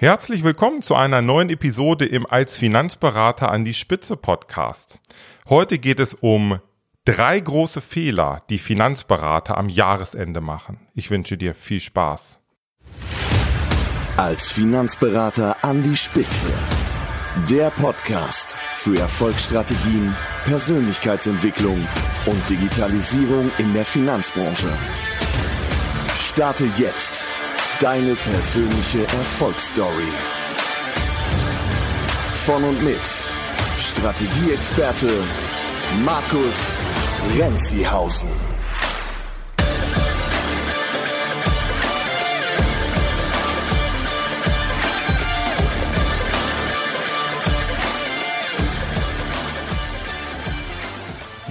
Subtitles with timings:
[0.00, 5.00] Herzlich willkommen zu einer neuen Episode im Als Finanzberater an die Spitze Podcast.
[5.48, 6.60] Heute geht es um
[7.04, 10.86] drei große Fehler, die Finanzberater am Jahresende machen.
[10.94, 12.38] Ich wünsche dir viel Spaß.
[14.16, 16.52] Als Finanzberater an die Spitze.
[17.50, 21.84] Der Podcast für Erfolgsstrategien, Persönlichkeitsentwicklung
[22.24, 24.68] und Digitalisierung in der Finanzbranche.
[26.14, 27.26] Starte jetzt
[27.80, 30.12] Deine persönliche Erfolgsstory.
[32.32, 32.98] Von und mit
[33.78, 35.08] Strategieexperte
[36.04, 36.76] Markus
[37.38, 38.30] Renzihausen.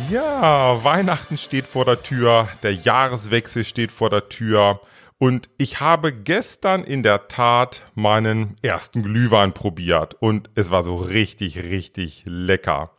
[0.10, 4.82] Ja, Weihnachten steht vor der Tür, der Jahreswechsel steht vor der Tür.
[5.20, 10.96] Und ich habe gestern in der Tat meinen ersten Glühwein probiert und es war so
[10.96, 12.92] richtig, richtig lecker.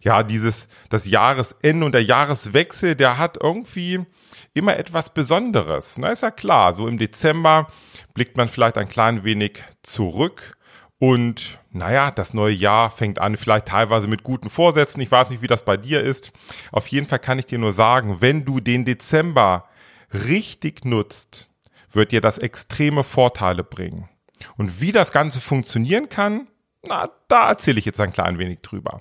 [0.00, 4.06] Ja, dieses, das Jahresende und der Jahreswechsel, der hat irgendwie
[4.54, 5.96] immer etwas Besonderes.
[5.98, 7.66] Na, ist ja klar, so im Dezember
[8.14, 10.56] blickt man vielleicht ein klein wenig zurück
[10.98, 15.00] und naja, das neue Jahr fängt an, vielleicht teilweise mit guten Vorsätzen.
[15.00, 16.32] Ich weiß nicht, wie das bei dir ist.
[16.72, 19.68] Auf jeden Fall kann ich dir nur sagen, wenn du den Dezember
[20.12, 21.47] richtig nutzt,
[21.92, 24.08] wird dir das extreme Vorteile bringen.
[24.56, 26.48] Und wie das Ganze funktionieren kann,
[26.86, 29.00] na, da erzähle ich jetzt ein klein wenig drüber.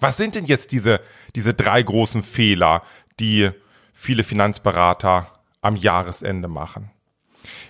[0.00, 1.00] Was sind denn jetzt diese,
[1.34, 2.82] diese drei großen Fehler,
[3.20, 3.50] die
[3.92, 5.30] viele Finanzberater
[5.60, 6.90] am Jahresende machen?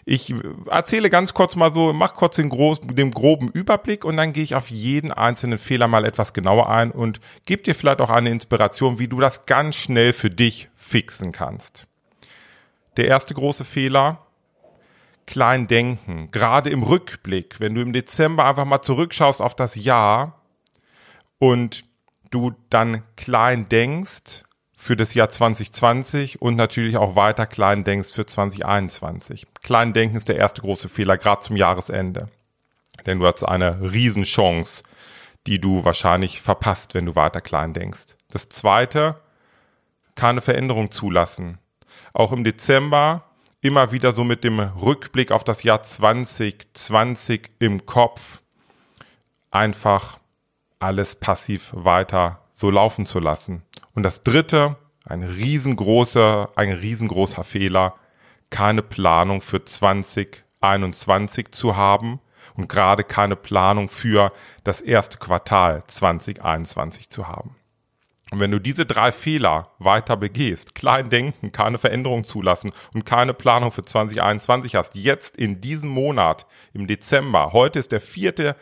[0.04, 0.34] Ich
[0.70, 4.44] erzähle ganz kurz mal so, mach kurz den, groß, den groben Überblick und dann gehe
[4.44, 8.30] ich auf jeden einzelnen Fehler mal etwas genauer ein und gebe dir vielleicht auch eine
[8.30, 11.88] Inspiration, wie du das ganz schnell für dich fixen kannst.
[12.96, 14.24] Der erste große Fehler,
[15.26, 16.30] klein denken.
[16.30, 20.40] Gerade im Rückblick, wenn du im Dezember einfach mal zurückschaust auf das Jahr
[21.38, 21.84] und
[22.30, 24.44] du dann klein denkst
[24.76, 29.46] für das Jahr 2020 und natürlich auch weiter klein denkst für 2021.
[29.62, 32.28] Klein denken ist der erste große Fehler, gerade zum Jahresende.
[33.06, 34.82] Denn du hast eine Riesenchance,
[35.46, 38.16] die du wahrscheinlich verpasst, wenn du weiter klein denkst.
[38.30, 39.20] Das zweite,
[40.14, 41.58] keine Veränderung zulassen
[42.12, 43.24] auch im Dezember
[43.60, 48.42] immer wieder so mit dem Rückblick auf das Jahr 2020 im Kopf
[49.50, 50.18] einfach
[50.80, 53.62] alles passiv weiter so laufen zu lassen.
[53.94, 57.94] Und das dritte, ein riesengroßer, ein riesengroßer Fehler,
[58.50, 62.20] keine Planung für 2021 zu haben
[62.54, 64.32] und gerade keine Planung für
[64.62, 67.56] das erste Quartal 2021 zu haben.
[68.34, 73.32] Und wenn du diese drei Fehler weiter begehst, klein denken, keine Veränderung zulassen und keine
[73.32, 78.56] Planung für 2021 hast, jetzt in diesem Monat, im Dezember, heute ist der vierte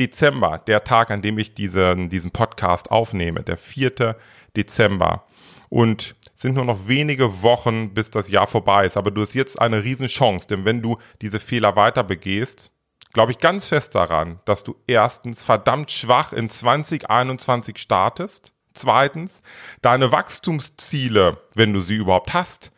[0.00, 4.16] Dezember, der Tag, an dem ich diesen, diesen Podcast aufnehme, der vierte
[4.56, 5.26] Dezember.
[5.68, 8.96] Und sind nur noch wenige Wochen, bis das Jahr vorbei ist.
[8.96, 12.70] Aber du hast jetzt eine Riesenchance, denn wenn du diese Fehler weiter begehst,
[13.12, 19.42] glaube ich ganz fest daran, dass du erstens verdammt schwach in 2021 startest Zweitens,
[19.82, 22.70] deine Wachstumsziele, wenn du sie überhaupt hast,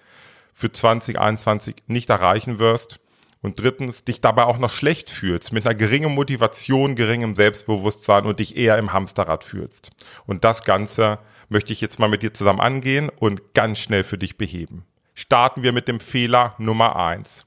[0.54, 3.00] für 2021 nicht erreichen wirst.
[3.42, 8.38] Und drittens, dich dabei auch noch schlecht fühlst, mit einer geringen Motivation, geringem Selbstbewusstsein und
[8.38, 9.90] dich eher im Hamsterrad fühlst.
[10.26, 11.18] Und das Ganze
[11.50, 14.84] möchte ich jetzt mal mit dir zusammen angehen und ganz schnell für dich beheben.
[15.14, 17.44] Starten wir mit dem Fehler Nummer eins.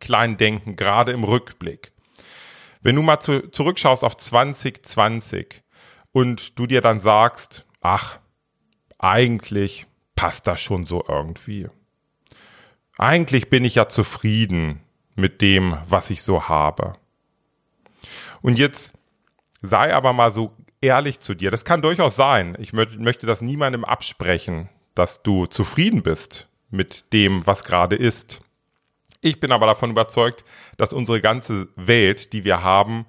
[0.00, 1.92] Klein denken, gerade im Rückblick.
[2.82, 5.62] Wenn du mal zu, zurückschaust auf 2020,
[6.12, 8.18] und du dir dann sagst, ach,
[8.98, 11.68] eigentlich passt das schon so irgendwie.
[12.96, 14.80] Eigentlich bin ich ja zufrieden
[15.14, 16.94] mit dem, was ich so habe.
[18.42, 18.94] Und jetzt
[19.62, 21.50] sei aber mal so ehrlich zu dir.
[21.50, 22.56] Das kann durchaus sein.
[22.58, 28.40] Ich möchte das niemandem absprechen, dass du zufrieden bist mit dem, was gerade ist.
[29.20, 30.44] Ich bin aber davon überzeugt,
[30.76, 33.06] dass unsere ganze Welt, die wir haben,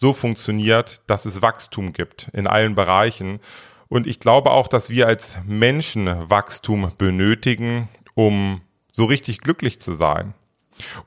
[0.00, 3.40] so funktioniert, dass es Wachstum gibt in allen Bereichen.
[3.88, 8.60] Und ich glaube auch, dass wir als Menschen Wachstum benötigen, um
[8.92, 10.34] so richtig glücklich zu sein.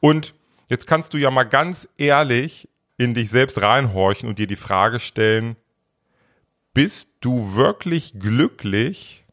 [0.01, 0.33] Und
[0.67, 2.67] jetzt kannst du ja mal ganz ehrlich
[2.97, 5.55] in dich selbst reinhorchen und dir die Frage stellen,
[6.73, 9.23] bist du wirklich glücklich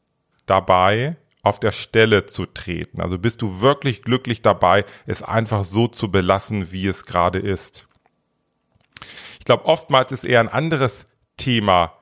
[0.46, 3.00] dabei, auf der Stelle zu treten?
[3.00, 7.87] Also bist du wirklich glücklich dabei, es einfach so zu belassen, wie es gerade ist?
[9.48, 11.06] Glaube, oftmals ist eher ein anderes
[11.38, 11.94] Thema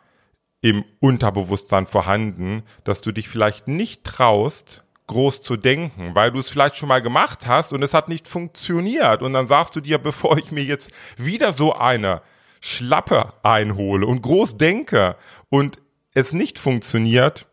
[0.61, 6.49] im Unterbewusstsein vorhanden, dass du dich vielleicht nicht traust, groß zu denken, weil du es
[6.49, 9.23] vielleicht schon mal gemacht hast und es hat nicht funktioniert.
[9.23, 12.21] Und dann sagst du dir, bevor ich mir jetzt wieder so eine
[12.61, 15.15] Schlappe einhole und groß denke
[15.49, 15.79] und
[16.15, 17.47] es nicht funktioniert,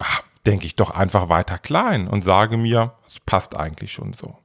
[0.00, 4.36] ah, denke ich doch einfach weiter klein und sage mir, es passt eigentlich schon so.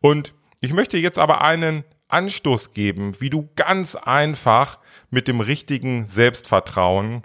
[0.00, 4.78] Und ich möchte jetzt aber einen Anstoß geben, wie du ganz einfach
[5.10, 7.22] mit dem richtigen Selbstvertrauen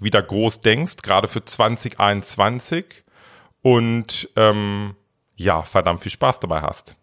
[0.00, 3.04] wieder groß denkst, gerade für 2021
[3.62, 4.94] und ähm,
[5.36, 6.96] ja, verdammt viel Spaß dabei hast.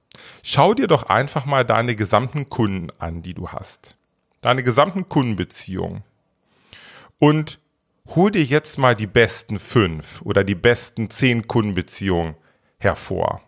[0.44, 3.98] Schau dir doch einfach mal deine gesamten Kunden an, die du hast.
[4.42, 6.04] Deine gesamten Kundenbeziehungen.
[7.20, 7.60] Und
[8.08, 12.36] hol dir jetzt mal die besten fünf oder die besten zehn Kundenbeziehungen
[12.78, 13.42] hervor.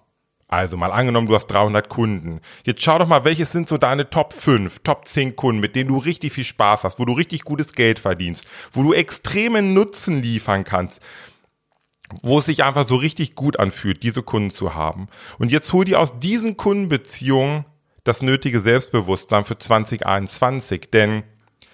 [0.47, 2.39] Also mal angenommen, du hast 300 Kunden.
[2.63, 5.89] Jetzt schau doch mal, welches sind so deine Top 5, Top 10 Kunden, mit denen
[5.89, 10.21] du richtig viel Spaß hast, wo du richtig gutes Geld verdienst, wo du extremen Nutzen
[10.21, 11.01] liefern kannst,
[12.21, 15.07] wo es sich einfach so richtig gut anfühlt, diese Kunden zu haben.
[15.39, 17.65] Und jetzt hol dir aus diesen Kundenbeziehungen
[18.03, 21.23] das nötige Selbstbewusstsein für 2021, denn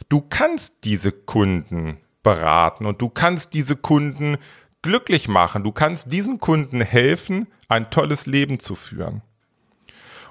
[0.08, 4.38] du kannst diese Kunden beraten und du kannst diese Kunden
[4.82, 5.64] glücklich machen.
[5.64, 9.22] Du kannst diesen Kunden helfen, ein tolles Leben zu führen.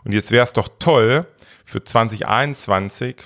[0.04, 1.26] Und jetzt wäre es doch toll,
[1.64, 3.16] für 2021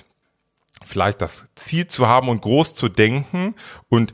[0.83, 3.55] vielleicht das Ziel zu haben und groß zu denken
[3.89, 4.13] und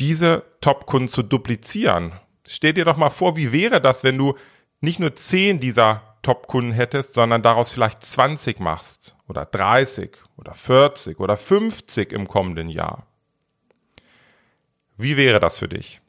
[0.00, 2.12] diese Top-Kunden zu duplizieren.
[2.46, 4.34] Stell dir doch mal vor, wie wäre das, wenn du
[4.80, 11.18] nicht nur 10 dieser Top-Kunden hättest, sondern daraus vielleicht 20 machst oder 30 oder 40
[11.18, 13.06] oder 50 im kommenden Jahr.
[14.96, 16.00] Wie wäre das für dich?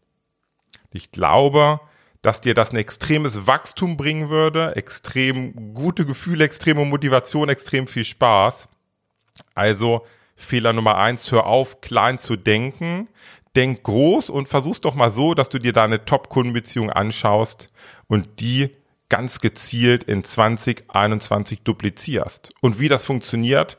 [0.91, 1.79] Ich glaube,
[2.23, 8.05] dass dir das ein extremes Wachstum bringen würde, extrem gute Gefühle, extreme Motivation, extrem viel
[8.05, 8.69] Spaß.
[9.53, 10.05] Also
[10.35, 13.09] Fehler Nummer eins, hör auf, klein zu denken.
[13.55, 17.67] Denk groß und versuch's doch mal so, dass du dir deine Top-Kundenbeziehung anschaust
[18.07, 18.69] und die
[19.09, 22.53] ganz gezielt in 2021 duplizierst.
[22.61, 23.77] Und wie das funktioniert,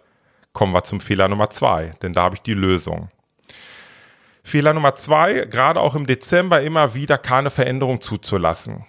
[0.52, 3.08] kommen wir zum Fehler Nummer zwei, denn da habe ich die Lösung.
[4.46, 8.84] Fehler Nummer zwei, gerade auch im Dezember immer wieder keine Veränderung zuzulassen.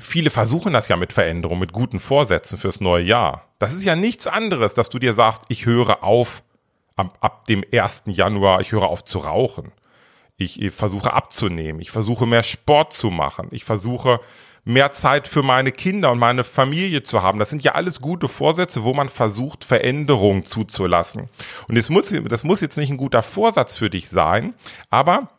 [0.00, 3.48] Viele versuchen das ja mit Veränderung, mit guten Vorsätzen fürs neue Jahr.
[3.60, 6.42] Das ist ja nichts anderes, dass du dir sagst, ich höre auf
[6.96, 8.04] ab, ab dem 1.
[8.06, 9.72] Januar, ich höre auf zu rauchen.
[10.36, 11.80] Ich, ich versuche abzunehmen.
[11.80, 13.48] Ich versuche mehr Sport zu machen.
[13.52, 14.20] Ich versuche
[14.68, 17.38] mehr Zeit für meine Kinder und meine Familie zu haben.
[17.38, 21.30] Das sind ja alles gute Vorsätze, wo man versucht, Veränderungen zuzulassen.
[21.68, 24.52] Und das muss, das muss jetzt nicht ein guter Vorsatz für dich sein,
[24.90, 25.30] aber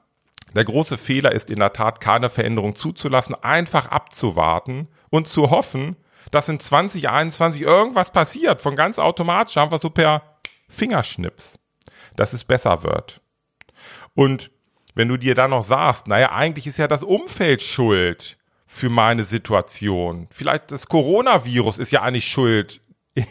[0.56, 5.96] der große Fehler ist in der Tat, keine Veränderung zuzulassen, einfach abzuwarten und zu hoffen,
[6.32, 10.24] dass in 2021 irgendwas passiert, von ganz automatisch, einfach so per
[10.70, 11.60] Fingerschnips,
[12.16, 13.22] dass es besser wird.
[14.16, 14.50] Und
[14.96, 18.39] wenn du dir dann noch sagst, naja, eigentlich ist ja das Umfeld schuld,
[18.72, 20.28] für meine Situation.
[20.30, 22.82] Vielleicht das Coronavirus ist ja eigentlich schuld,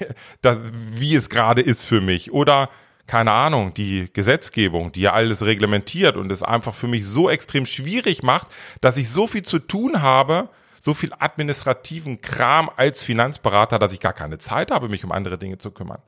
[0.42, 0.58] dass,
[0.90, 2.32] wie es gerade ist für mich.
[2.32, 2.68] Oder
[3.06, 7.66] keine Ahnung, die Gesetzgebung, die ja alles reglementiert und es einfach für mich so extrem
[7.66, 8.48] schwierig macht,
[8.80, 10.50] dass ich so viel zu tun habe,
[10.80, 15.38] so viel administrativen Kram als Finanzberater, dass ich gar keine Zeit habe, mich um andere
[15.38, 16.02] Dinge zu kümmern.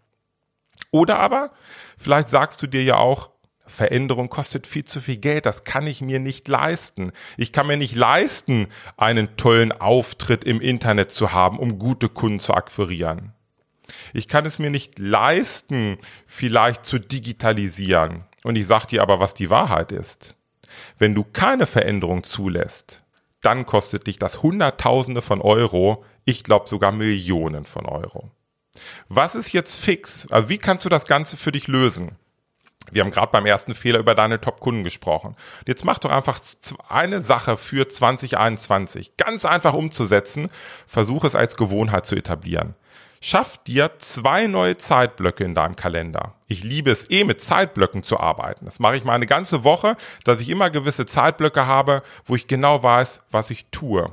[0.91, 1.53] Oder aber,
[1.97, 3.31] vielleicht sagst du dir ja auch,
[3.71, 7.13] Veränderung kostet viel zu viel Geld, das kann ich mir nicht leisten.
[7.37, 12.41] Ich kann mir nicht leisten, einen tollen Auftritt im Internet zu haben, um gute Kunden
[12.41, 13.33] zu akquirieren.
[14.13, 18.25] Ich kann es mir nicht leisten, vielleicht zu digitalisieren.
[18.45, 20.37] Und ich sage dir aber, was die Wahrheit ist.
[20.99, 23.05] Wenn du keine Veränderung zulässt,
[23.43, 28.31] dann kostet dich das Hunderttausende von Euro, ich glaube sogar Millionen von Euro.
[29.09, 30.27] Was ist jetzt fix?
[30.47, 32.17] Wie kannst du das Ganze für dich lösen?
[32.91, 35.37] Wir haben gerade beim ersten Fehler über deine Top-Kunden gesprochen.
[35.67, 36.41] Jetzt mach doch einfach
[36.89, 39.17] eine Sache für 2021.
[39.17, 40.49] Ganz einfach umzusetzen.
[40.87, 42.75] Versuche es als Gewohnheit zu etablieren.
[43.23, 46.37] Schaff dir zwei neue Zeitblöcke in deinem Kalender.
[46.47, 48.65] Ich liebe es eh mit Zeitblöcken zu arbeiten.
[48.65, 52.47] Das mache ich mal eine ganze Woche, dass ich immer gewisse Zeitblöcke habe, wo ich
[52.47, 54.11] genau weiß, was ich tue.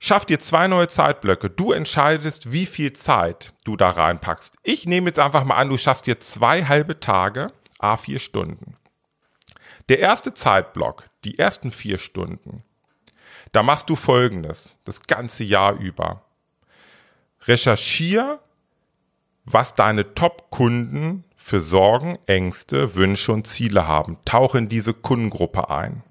[0.00, 1.50] Schaff dir zwei neue Zeitblöcke.
[1.50, 4.54] Du entscheidest, wie viel Zeit du da reinpackst.
[4.64, 8.76] Ich nehme jetzt einfach mal an, du schaffst dir zwei halbe Tage a vier Stunden.
[9.88, 12.62] Der erste Zeitblock, die ersten vier Stunden,
[13.52, 16.22] da machst du Folgendes, das ganze Jahr über.
[17.42, 18.38] Recherchier,
[19.44, 24.18] was deine Top-Kunden für Sorgen, Ängste, Wünsche und Ziele haben.
[24.24, 26.04] Tauche in diese Kundengruppe ein.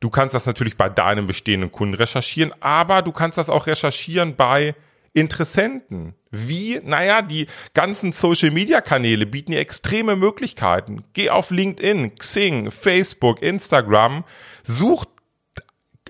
[0.00, 4.36] Du kannst das natürlich bei deinem bestehenden Kunden recherchieren, aber du kannst das auch recherchieren
[4.36, 4.74] bei
[5.16, 6.14] Interessenten.
[6.30, 6.78] Wie?
[6.84, 11.04] Naja, die ganzen Social-Media-Kanäle bieten dir extreme Möglichkeiten.
[11.14, 14.24] Geh auf LinkedIn, Xing, Facebook, Instagram,
[14.62, 15.06] such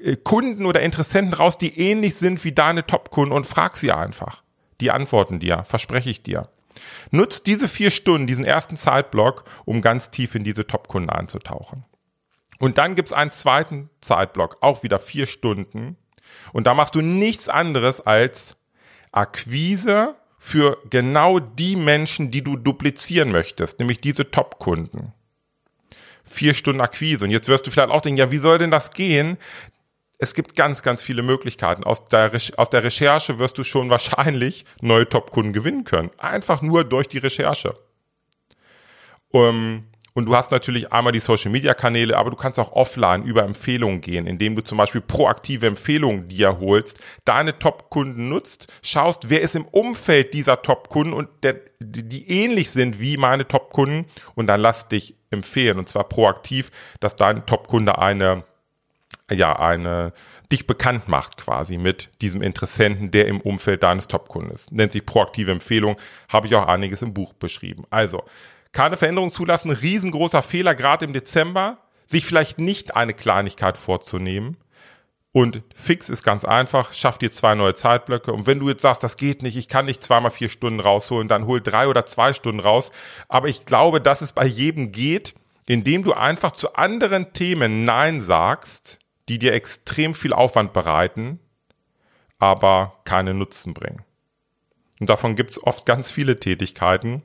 [0.02, 4.42] äh, Kunden oder Interessenten raus, die ähnlich sind wie deine Top-Kunden und frag sie einfach.
[4.80, 6.48] Die antworten dir, verspreche ich dir.
[7.12, 11.84] Nutzt diese vier Stunden, diesen ersten Zeitblock, um ganz tief in diese Top-Kunden einzutauchen.
[12.58, 15.96] Und dann gibt's einen zweiten Zeitblock, auch wieder vier Stunden.
[16.52, 18.56] Und da machst du nichts anderes als
[19.16, 25.12] Akquise für genau die Menschen, die du duplizieren möchtest, nämlich diese Top-Kunden.
[26.24, 27.24] Vier Stunden Akquise.
[27.24, 29.38] Und jetzt wirst du vielleicht auch denken, ja, wie soll denn das gehen?
[30.18, 31.84] Es gibt ganz, ganz viele Möglichkeiten.
[31.84, 36.10] Aus der, aus der Recherche wirst du schon wahrscheinlich neue Top-Kunden gewinnen können.
[36.18, 37.76] Einfach nur durch die Recherche.
[39.30, 43.22] Um, und du hast natürlich einmal die Social Media Kanäle, aber du kannst auch offline
[43.22, 49.28] über Empfehlungen gehen, indem du zum Beispiel proaktive Empfehlungen dir holst, deine Top-Kunden nutzt, schaust,
[49.28, 54.46] wer ist im Umfeld dieser Top-Kunden und der, die ähnlich sind wie meine Top-Kunden und
[54.46, 58.44] dann lass dich empfehlen und zwar proaktiv, dass dein Top-Kunde eine,
[59.30, 60.14] ja, eine,
[60.50, 64.72] dich bekannt macht quasi mit diesem Interessenten, der im Umfeld deines Top-Kunden ist.
[64.72, 65.98] Nennt sich proaktive Empfehlung,
[66.30, 67.84] habe ich auch einiges im Buch beschrieben.
[67.90, 68.24] Also,
[68.76, 74.58] keine Veränderung zulassen, riesengroßer Fehler, gerade im Dezember, sich vielleicht nicht eine Kleinigkeit vorzunehmen.
[75.32, 78.34] Und fix ist ganz einfach, schaff dir zwei neue Zeitblöcke.
[78.34, 81.26] Und wenn du jetzt sagst, das geht nicht, ich kann nicht zweimal vier Stunden rausholen,
[81.26, 82.90] dann hol drei oder zwei Stunden raus.
[83.28, 85.34] Aber ich glaube, dass es bei jedem geht,
[85.66, 88.98] indem du einfach zu anderen Themen Nein sagst,
[89.30, 91.40] die dir extrem viel Aufwand bereiten,
[92.38, 94.04] aber keine Nutzen bringen.
[95.00, 97.22] Und davon gibt es oft ganz viele Tätigkeiten,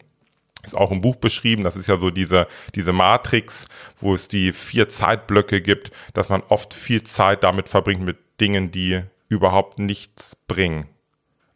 [0.63, 1.63] ist auch im Buch beschrieben.
[1.63, 3.67] Das ist ja so diese, diese Matrix,
[3.99, 8.71] wo es die vier Zeitblöcke gibt, dass man oft viel Zeit damit verbringt mit Dingen,
[8.71, 10.87] die überhaupt nichts bringen.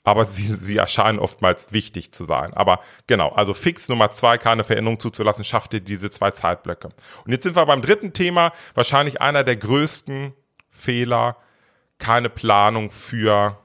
[0.03, 2.53] Aber sie, sie erscheinen oftmals wichtig zu sein.
[2.53, 6.89] Aber genau, also fix Nummer zwei, keine Veränderung zuzulassen, schafft ihr diese zwei Zeitblöcke.
[7.25, 10.33] Und jetzt sind wir beim dritten Thema, wahrscheinlich einer der größten
[10.69, 11.37] Fehler,
[11.97, 13.57] keine Planung für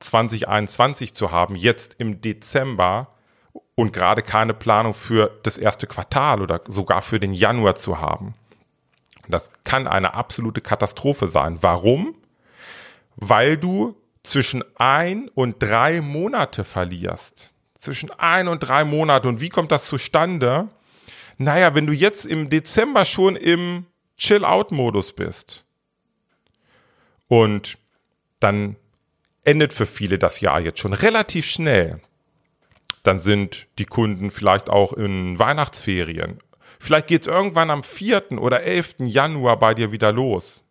[0.00, 3.15] 2021 zu haben, jetzt im Dezember
[3.74, 8.34] und gerade keine Planung für das erste Quartal oder sogar für den Januar zu haben.
[9.28, 11.58] Das kann eine absolute Katastrophe sein.
[11.60, 12.14] Warum?
[13.16, 17.52] Weil du zwischen ein und drei Monate verlierst.
[17.78, 19.28] Zwischen ein und drei Monate.
[19.28, 20.68] Und wie kommt das zustande?
[21.38, 23.86] Naja, wenn du jetzt im Dezember schon im
[24.16, 25.66] Chill-Out-Modus bist
[27.28, 27.78] und
[28.40, 28.76] dann
[29.44, 32.00] endet für viele das Jahr jetzt schon relativ schnell
[33.06, 36.40] dann sind die Kunden vielleicht auch in Weihnachtsferien.
[36.78, 38.32] Vielleicht geht es irgendwann am 4.
[38.32, 38.96] oder 11.
[38.98, 40.64] Januar bei dir wieder los.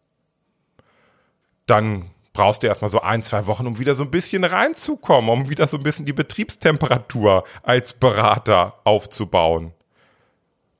[1.65, 5.49] Dann brauchst du erstmal so ein, zwei Wochen, um wieder so ein bisschen reinzukommen, um
[5.49, 9.73] wieder so ein bisschen die Betriebstemperatur als Berater aufzubauen.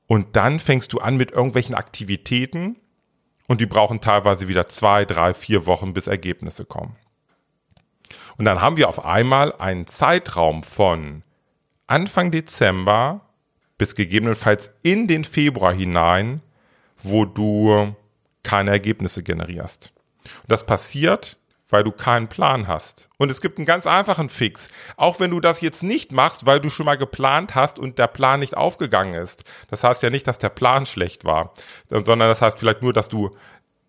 [0.08, 2.78] Und dann fängst du an mit irgendwelchen Aktivitäten
[3.48, 6.98] und die brauchen teilweise wieder zwei, drei, vier Wochen, bis Ergebnisse kommen.
[8.38, 11.24] Und dann haben wir auf einmal einen Zeitraum von
[11.88, 13.22] Anfang Dezember
[13.78, 16.42] bis gegebenenfalls in den Februar hinein,
[17.04, 17.96] wo du
[18.44, 19.92] keine Ergebnisse generierst.
[20.42, 21.38] Und das passiert,
[21.70, 23.10] weil du keinen Plan hast.
[23.18, 24.70] Und es gibt einen ganz einfachen Fix.
[24.98, 28.08] Auch wenn du das jetzt nicht machst, weil du schon mal geplant hast und der
[28.08, 29.44] Plan nicht aufgegangen ist.
[29.70, 31.54] Das heißt ja nicht, dass der Plan schlecht war,
[31.90, 33.36] sondern das heißt vielleicht nur, dass du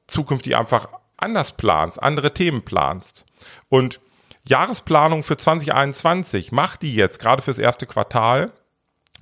[0.07, 3.25] zukünftig einfach anders planst, andere Themen planst.
[3.69, 4.01] Und
[4.49, 8.53] Jahresplanung für 2021, mach die jetzt, gerade fürs erste Quartal.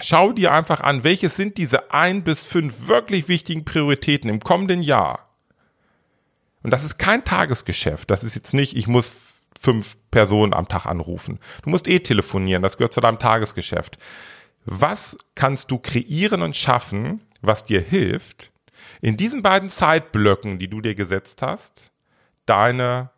[0.01, 4.83] Schau dir einfach an, welches sind diese ein bis fünf wirklich wichtigen Prioritäten im kommenden
[4.83, 5.29] Jahr.
[6.63, 8.11] Und das ist kein Tagesgeschäft.
[8.11, 9.13] Das ist jetzt nicht, ich muss
[9.61, 11.39] fünf Personen am Tag anrufen.
[11.63, 12.63] Du musst eh telefonieren.
[12.63, 13.99] Das gehört zu deinem Tagesgeschäft.
[14.65, 18.51] Was kannst du kreieren und schaffen, was dir hilft,
[19.01, 21.93] in diesen beiden Zeitblöcken, die du dir gesetzt hast,
[22.47, 23.11] deine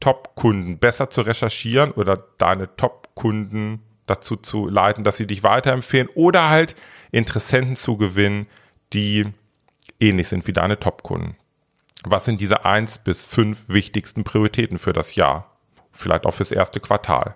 [0.00, 6.48] Top-Kunden besser zu recherchieren oder deine Top-Kunden dazu zu leiten, dass sie dich weiterempfehlen oder
[6.48, 6.74] halt
[7.12, 8.46] Interessenten zu gewinnen,
[8.92, 9.26] die
[10.00, 11.36] ähnlich sind wie deine Top-Kunden.
[12.02, 15.58] Was sind diese eins bis fünf wichtigsten Prioritäten für das Jahr?
[15.92, 17.34] Vielleicht auch fürs erste Quartal.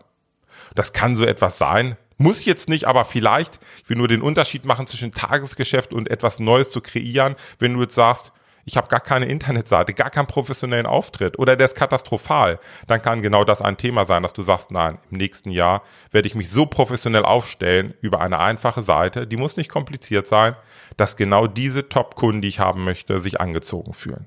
[0.75, 1.97] Das kann so etwas sein.
[2.17, 6.39] Muss jetzt nicht, aber vielleicht, ich will nur den Unterschied machen zwischen Tagesgeschäft und etwas
[6.39, 7.37] Neues zu kreieren.
[7.59, 8.33] Wenn du jetzt sagst,
[8.65, 13.23] ich habe gar keine Internetseite, gar keinen professionellen Auftritt oder der ist katastrophal, dann kann
[13.23, 16.51] genau das ein Thema sein, dass du sagst, nein, im nächsten Jahr werde ich mich
[16.51, 20.57] so professionell aufstellen über eine einfache Seite, die muss nicht kompliziert sein,
[20.97, 24.27] dass genau diese Top-Kunden, die ich haben möchte, sich angezogen fühlen.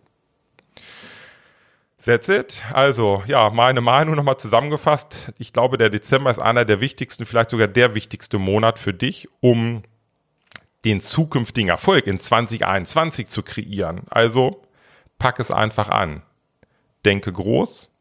[2.04, 2.64] That's it.
[2.72, 5.34] Also, ja, meine Meinung nochmal zusammengefasst.
[5.40, 9.28] Ich glaube, der Dezember ist einer der wichtigsten, vielleicht sogar der wichtigste Monat für dich,
[9.42, 9.82] um
[10.86, 14.04] den zukünftigen Erfolg in 2021 zu kreieren.
[14.10, 14.64] Also
[15.18, 16.22] pack es einfach an.
[17.06, 17.92] denke groß,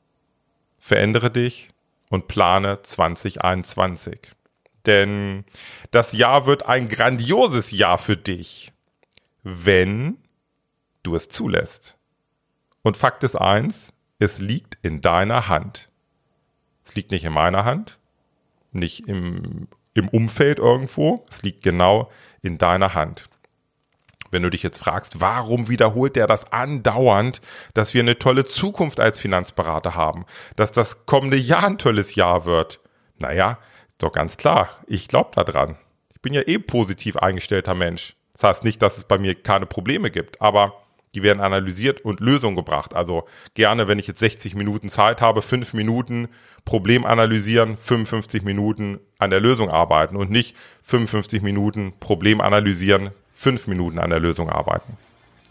[0.79, 1.71] verändere dich
[2.09, 4.19] und plane 2021.
[4.85, 5.45] Denn
[5.91, 8.73] das Jahr wird ein grandioses Jahr für dich,
[9.43, 10.19] wenn
[11.03, 11.99] du es zulässt.
[12.83, 15.91] Und Fakt ist eins, es liegt in deiner Hand.
[16.85, 17.99] Es liegt nicht in meiner Hand,
[18.71, 22.26] nicht im, im Umfeld irgendwo, es liegt genau in
[22.59, 23.29] deiner Hand.
[24.31, 27.41] Wenn du dich jetzt fragst, warum wiederholt der das andauernd,
[27.75, 30.27] dass wir eine tolle Zukunft als Finanzberater haben,
[30.57, 32.81] dass das kommende Jahr ein tolles Jahr wird?
[33.19, 33.59] Naja,
[33.99, 35.77] doch ganz klar, ich glaube daran.
[36.15, 38.17] Ich bin ja eh positiv eingestellter Mensch.
[38.33, 40.75] Das heißt nicht, dass es bei mir keine Probleme gibt, aber
[41.17, 42.95] die werden analysiert und Lösungen gebracht.
[42.95, 46.29] Also gerne, wenn ich jetzt 60 Minuten Zeit habe, 5 Minuten
[46.67, 53.67] Problem analysieren, 55 Minuten an der Lösung arbeiten und nicht 55 Minuten Problem analysieren, 5
[53.67, 54.99] Minuten an der Lösung arbeiten.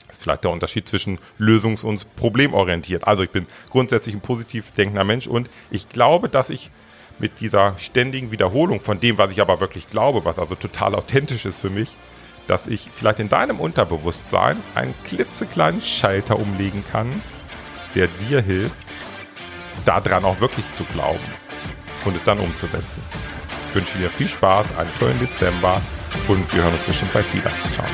[0.05, 3.07] Das ist vielleicht der Unterschied zwischen lösungs- und problemorientiert.
[3.07, 6.69] Also ich bin grundsätzlich ein positiv denkender Mensch und ich glaube, dass ich
[7.17, 11.45] mit dieser ständigen Wiederholung von dem, was ich aber wirklich glaube, was also total authentisch
[11.45, 11.89] ist für mich,
[12.47, 17.21] dass ich vielleicht in deinem Unterbewusstsein einen klitzekleinen Schalter umlegen kann,
[17.95, 18.75] der dir hilft,
[19.85, 21.19] daran auch wirklich zu glauben
[22.05, 23.01] und es dann umzusetzen.
[23.69, 25.81] Ich wünsche dir viel Spaß, einen tollen Dezember
[26.27, 27.51] und wir hören uns bestimmt bald wieder.
[27.73, 27.85] Ciao.